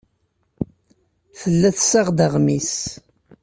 Tella 1.39 1.69
tessaɣ-d 1.77 2.19
aɣmis. 2.25 2.73